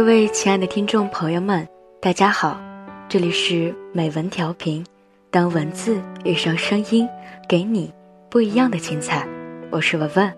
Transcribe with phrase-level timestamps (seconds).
[0.00, 1.68] 各位亲爱的听众朋友们，
[2.00, 2.58] 大家好，
[3.06, 4.82] 这里是美文调频，
[5.30, 7.06] 当文字遇上声音，
[7.46, 7.92] 给你
[8.30, 9.28] 不一样的精彩。
[9.70, 10.34] 我是文文，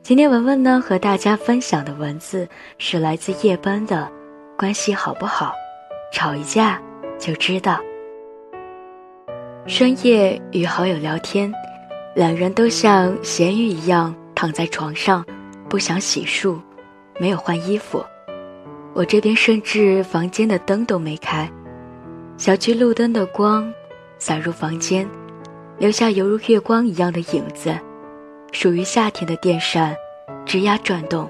[0.00, 2.48] 今天文文呢和大家分享的文字
[2.78, 4.08] 是来自夜班的，
[4.56, 5.52] 关系好不好，
[6.12, 6.80] 吵一架
[7.18, 7.80] 就知道。
[9.66, 11.52] 深夜与好友聊天，
[12.14, 15.26] 两人都像咸鱼一样躺在床上，
[15.68, 16.56] 不想洗漱，
[17.18, 18.00] 没有换衣服。
[18.94, 21.48] 我这边甚至房间的灯都没开，
[22.36, 23.72] 小区路灯的光
[24.18, 25.08] 洒入房间，
[25.78, 27.78] 留下犹如月光一样的影子。
[28.50, 29.94] 属于夏天的电扇
[30.46, 31.28] 吱呀转动。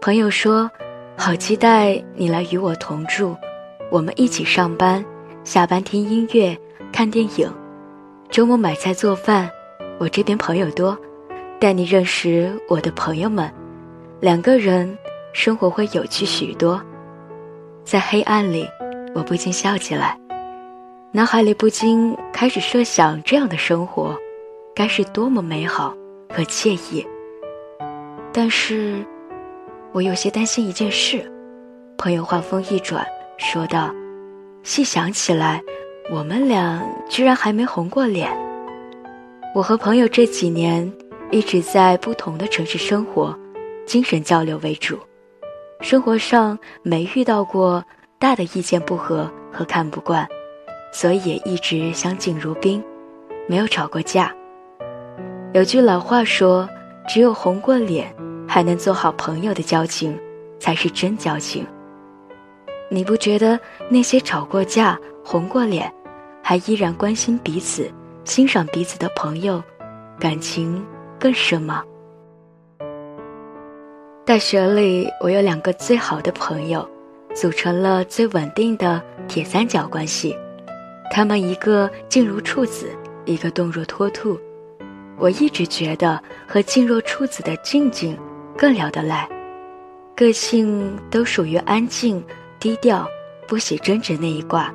[0.00, 0.68] 朋友说
[1.14, 3.36] ：“好期待你来与我同住，
[3.90, 5.04] 我们一起上班，
[5.44, 6.56] 下班听音乐、
[6.90, 7.52] 看电影，
[8.30, 9.48] 周末买菜做饭。
[9.98, 10.98] 我这边朋友多，
[11.60, 13.48] 带你认识我的朋友们，
[14.20, 14.96] 两个人。”
[15.32, 16.80] 生活会有趣许多，
[17.84, 18.68] 在黑暗里，
[19.14, 20.18] 我不禁笑起来，
[21.12, 24.16] 脑海里不禁开始设想这样的生活，
[24.74, 25.94] 该是多么美好
[26.28, 27.06] 和惬意。
[28.32, 29.04] 但是，
[29.92, 31.24] 我有些担心一件事。
[31.96, 33.06] 朋友话锋一转，
[33.38, 33.94] 说道
[34.64, 35.62] ：“细想起来，
[36.10, 38.30] 我们俩居然还没红过脸。
[39.54, 40.90] 我和朋友这几年
[41.30, 43.38] 一直在不同的城市生活，
[43.86, 44.98] 精神交流为主。”
[45.80, 47.82] 生活上没遇到过
[48.18, 50.28] 大的意见不合和看不惯，
[50.92, 52.82] 所以也一直相敬如宾，
[53.48, 54.32] 没有吵过架。
[55.54, 56.68] 有句老话说
[57.08, 58.14] ：“只有红过脸，
[58.46, 60.16] 还能做好朋友的交情，
[60.58, 61.66] 才是真交情。”
[62.90, 65.92] 你不觉得那些吵过架、红过脸，
[66.42, 67.90] 还依然关心彼此、
[68.24, 69.62] 欣赏彼此的朋友，
[70.18, 70.84] 感情
[71.18, 71.82] 更深吗？
[74.30, 76.88] 大学里，我有两个最好的朋友，
[77.34, 80.38] 组成了最稳定的铁三角关系。
[81.10, 84.38] 他们一个静如处子，一个动若脱兔。
[85.18, 88.16] 我一直觉得和静若处子的静静
[88.56, 89.28] 更聊得来，
[90.14, 92.24] 个性都属于安静、
[92.60, 93.04] 低调、
[93.48, 94.72] 不喜争执那一挂，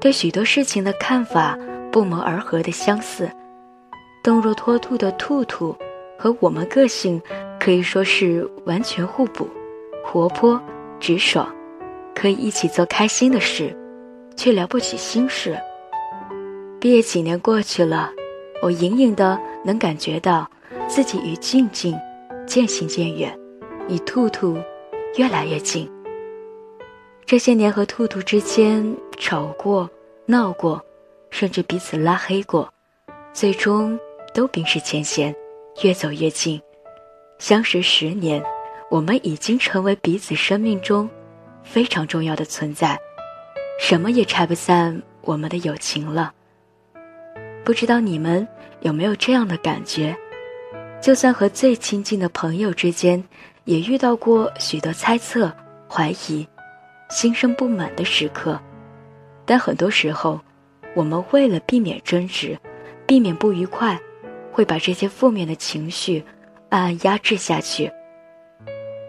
[0.00, 1.54] 对许多事情的看法
[1.92, 3.30] 不谋而合的相似。
[4.24, 5.76] 动若脱兔的兔兔，
[6.18, 7.20] 和我们个性。
[7.60, 9.46] 可以说是完全互补，
[10.02, 10.58] 活泼
[10.98, 11.46] 直爽，
[12.14, 13.76] 可以一起做开心的事，
[14.34, 15.60] 却聊不起心事。
[16.80, 18.10] 毕业几年过去了，
[18.62, 20.50] 我隐隐的能感觉到
[20.88, 21.94] 自己与静静
[22.46, 23.38] 渐行渐远，
[23.90, 24.56] 与兔兔
[25.18, 25.86] 越来越近。
[27.26, 29.88] 这些年和兔兔之间吵过、
[30.24, 30.82] 闹过，
[31.28, 32.72] 甚至彼此拉黑过，
[33.34, 34.00] 最终
[34.32, 35.34] 都冰释前嫌，
[35.84, 36.58] 越走越近。
[37.40, 38.44] 相识十年，
[38.90, 41.08] 我们已经成为彼此生命中
[41.64, 42.98] 非常重要的存在，
[43.80, 46.34] 什么也拆不散我们的友情了。
[47.64, 48.46] 不知道你们
[48.82, 50.14] 有没有这样的感觉？
[51.00, 53.24] 就算和最亲近的朋友之间，
[53.64, 55.50] 也遇到过许多猜测、
[55.88, 56.46] 怀疑、
[57.08, 58.60] 心生不满的时刻，
[59.46, 60.38] 但很多时候，
[60.94, 62.58] 我们为了避免争执，
[63.06, 63.98] 避免不愉快，
[64.52, 66.22] 会把这些负面的情绪。
[66.70, 67.90] 暗压制下去。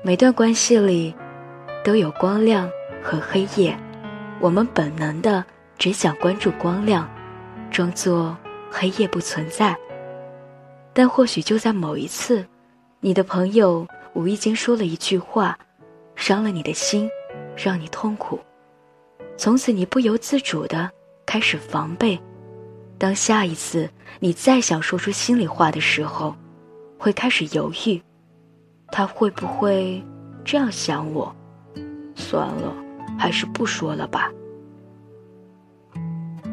[0.04, 1.16] 每段关系里，
[1.84, 2.70] 都有光亮
[3.04, 3.78] 和黑夜，
[4.40, 5.46] 我们本能的
[5.78, 7.08] 只想关注光亮，
[7.70, 8.36] 装作
[8.72, 9.78] 黑夜不存在。
[10.92, 12.44] 但或许就在某一次，
[13.00, 15.58] 你的朋友无意间说了一句话，
[16.16, 17.08] 伤了你的心，
[17.56, 18.40] 让你痛苦。
[19.38, 20.90] 从此，你不由自主的
[21.28, 22.20] 开始防备。
[22.98, 23.90] 当下一次
[24.20, 26.36] 你再想说出心里话的时候，
[27.02, 28.00] 会开始犹豫，
[28.92, 30.00] 他会不会
[30.46, 31.36] 这样想我？
[32.14, 32.72] 算了，
[33.18, 34.32] 还是不说了吧。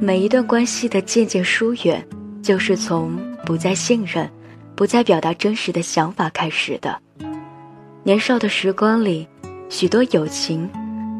[0.01, 2.03] 每一段关系的渐渐疏远，
[2.43, 4.27] 就是从不再信任、
[4.75, 6.99] 不再表达真实的想法开始的。
[8.03, 9.29] 年少的时光里，
[9.69, 10.67] 许多友情，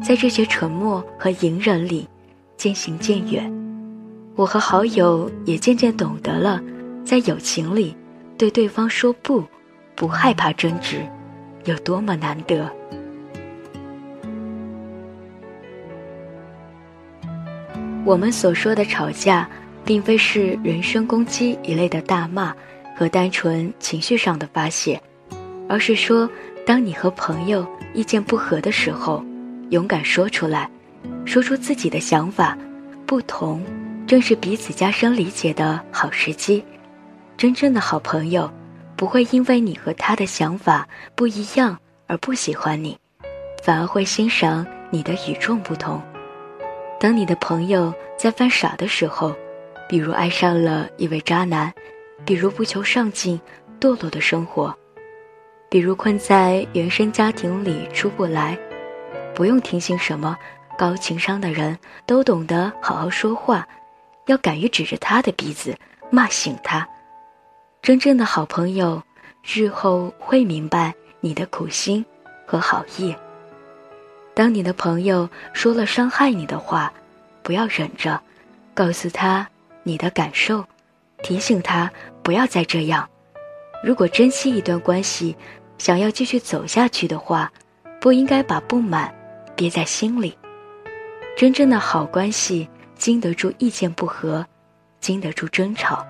[0.03, 2.09] 在这些沉默和隐忍里
[2.57, 3.47] 渐行渐远。
[4.35, 6.59] 我和好友也渐渐懂得了，
[7.05, 7.95] 在友情里。
[8.39, 9.43] 对对方说不，
[9.95, 11.05] 不害怕争执，
[11.65, 12.71] 有多么难得。
[18.05, 19.47] 我们所说的吵架，
[19.83, 22.55] 并非是人身攻击一类的大骂
[22.95, 24.99] 和单纯情绪上的发泄，
[25.67, 26.27] 而是说，
[26.65, 29.21] 当你和朋友意见不合的时候，
[29.71, 30.71] 勇敢说出来，
[31.25, 32.57] 说出自己的想法，
[33.05, 33.61] 不同
[34.07, 36.63] 正是彼此加深理解的好时机。
[37.39, 38.51] 真正的好朋友，
[38.97, 42.99] 不会因为你和他的想法不一样而不喜欢你，
[43.63, 46.01] 反而会欣赏你的与众不同。
[46.99, 49.33] 当你的朋友在犯傻的时候，
[49.87, 51.73] 比如爱上了一位渣男，
[52.25, 53.39] 比如不求上进、
[53.79, 54.77] 堕落的生活，
[55.69, 58.59] 比如困在原生家庭里出不来，
[59.33, 60.37] 不用听信什么
[60.77, 63.65] 高情商的人都懂得好好说话，
[64.25, 65.73] 要敢于指着他的鼻子
[66.09, 66.85] 骂醒他。
[67.81, 69.01] 真正的好朋友，
[69.43, 72.05] 日后会明白你的苦心
[72.45, 73.15] 和好意。
[74.33, 76.91] 当你的朋友说了伤害你的话，
[77.41, 78.21] 不要忍着，
[78.73, 79.47] 告诉他
[79.83, 80.63] 你的感受，
[81.23, 81.89] 提醒他
[82.21, 83.09] 不要再这样。
[83.83, 85.35] 如果珍惜一段关系，
[85.77, 87.51] 想要继续走下去的话，
[87.99, 89.13] 不应该把不满
[89.55, 90.37] 憋在心里。
[91.35, 94.45] 真正的好关系，经得住意见不合，
[94.99, 96.05] 经得住争吵。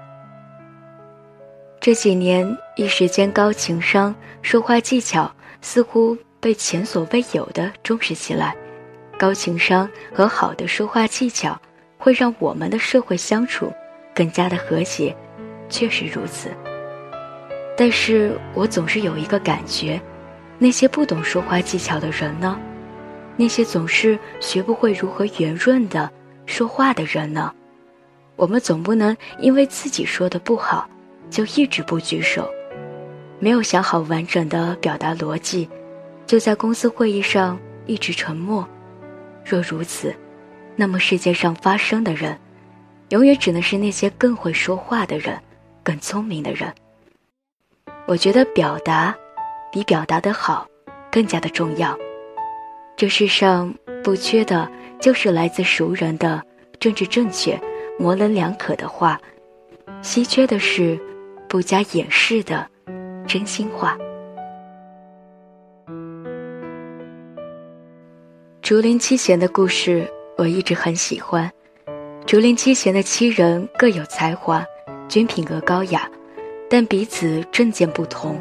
[1.82, 5.32] 这几年一时间高情商、说话技巧
[5.62, 6.18] 似乎。
[6.42, 8.56] 被前所未有的重视起来，
[9.18, 11.60] 高情商和好的说话技巧
[11.98, 13.70] 会让我们的社会相处
[14.16, 15.14] 更加的和谐，
[15.68, 16.50] 确实如此。
[17.76, 20.00] 但是我总是有一个感觉，
[20.58, 22.58] 那些不懂说话技巧的人呢？
[23.36, 26.10] 那些总是学不会如何圆润的
[26.46, 27.54] 说话的人呢？
[28.38, 30.90] 我们总不能因为自己说的不好，
[31.30, 32.50] 就一直不举手，
[33.40, 35.70] 没有想好完整的表达逻辑。
[36.26, 38.68] 就在公司会议上一直沉默。
[39.44, 40.14] 若如此，
[40.76, 42.38] 那么世界上发生的人，
[43.10, 45.40] 永远只能是那些更会说话的人，
[45.82, 46.72] 更聪明的人。
[48.06, 49.16] 我觉得表达，
[49.72, 50.68] 比表达的好，
[51.12, 51.98] 更加的重要。
[52.96, 53.74] 这世上
[54.04, 56.44] 不缺的就是来自熟人的
[56.80, 57.60] 政治正确、
[57.98, 59.20] 模棱两可的话，
[60.02, 61.00] 稀缺的是
[61.50, 62.66] 不加掩饰的
[63.28, 63.98] 真心话。
[68.62, 70.08] 竹林七贤的故事
[70.38, 71.52] 我一直很喜欢。
[72.28, 74.64] 竹林七贤的七人各有才华，
[75.08, 76.08] 均品格高雅，
[76.70, 78.40] 但彼此政见不同。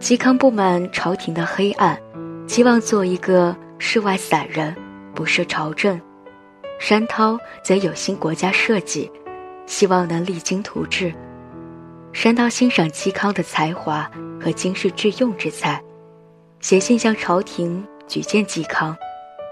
[0.00, 2.00] 嵇康不满朝廷的黑暗，
[2.46, 4.72] 期望做一个世外散人，
[5.12, 5.98] 不涉朝政；
[6.78, 9.10] 山涛则有心国家社稷，
[9.66, 11.12] 希望能励精图治。
[12.20, 14.10] 山涛欣赏嵇康的才华
[14.42, 15.80] 和经世致用之才，
[16.58, 18.96] 写信向朝廷举荐嵇康。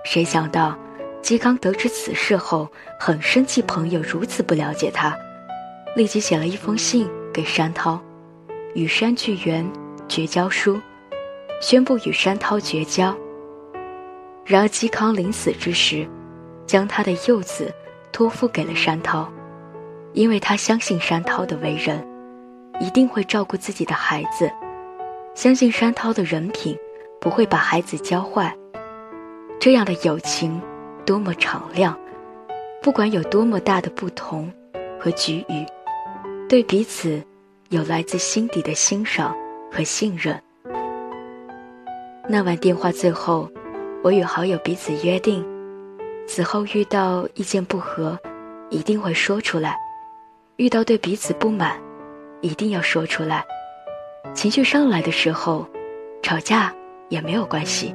[0.05, 0.77] 谁想到，
[1.23, 2.69] 嵇康得知此事后，
[2.99, 5.17] 很生气，朋友如此不了解他，
[5.95, 8.03] 立即写了一封信给山涛，
[8.75, 9.65] 与山巨源
[10.09, 10.77] 绝交书，
[11.61, 13.17] 宣布与山涛绝交。
[14.45, 16.05] 然而嵇康临死之时，
[16.67, 17.73] 将他的幼子
[18.11, 19.33] 托付给了山涛，
[20.15, 22.05] 因为他相信山涛的为人，
[22.81, 24.51] 一定会照顾自己的孩子，
[25.35, 26.77] 相信山涛的人品
[27.21, 28.55] 不会把孩子教坏。
[29.59, 30.61] 这样的友情
[31.05, 31.99] 多么敞亮，
[32.83, 34.53] 不管有多么大的不同
[35.01, 35.65] 和局域，
[36.49, 37.23] 对彼此
[37.71, 39.35] 有来自心底的欣赏
[39.73, 40.41] 和信任。
[42.29, 43.51] 那晚电话最后，
[44.03, 45.45] 我与好友彼此约定，
[46.27, 48.19] 此后遇到意见不合，
[48.69, 49.73] 一定会说出来；
[50.57, 51.81] 遇到对彼此不满，
[52.41, 53.45] 一定要说出来。
[54.35, 55.67] 情绪上来的时候，
[56.23, 56.75] 吵架
[57.09, 57.95] 也没有关系。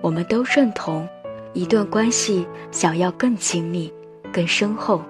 [0.00, 1.08] 我们都认同，
[1.52, 3.92] 一段关系想要更亲密、
[4.32, 5.02] 更深厚，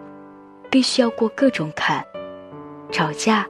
[0.70, 2.04] 必须要过各种坎，
[2.90, 3.46] 吵架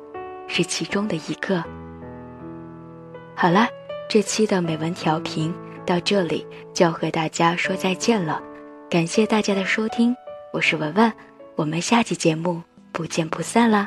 [0.49, 1.62] 是其中的一个。
[3.35, 3.68] 好了，
[4.09, 5.54] 这期的美文调频
[5.85, 8.42] 到这里就要和大家说再见了，
[8.90, 10.14] 感谢大家的收听，
[10.52, 11.12] 我是文文，
[11.54, 13.87] 我们下期节目不见不散啦。